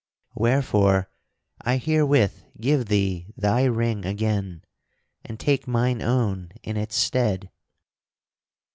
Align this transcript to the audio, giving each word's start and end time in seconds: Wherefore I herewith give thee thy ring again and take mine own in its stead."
Wherefore 0.33 1.11
I 1.61 1.77
herewith 1.77 2.45
give 2.59 2.87
thee 2.87 3.27
thy 3.37 3.65
ring 3.65 4.03
again 4.03 4.63
and 5.23 5.39
take 5.39 5.67
mine 5.67 6.01
own 6.01 6.53
in 6.63 6.75
its 6.75 6.95
stead." 6.95 7.51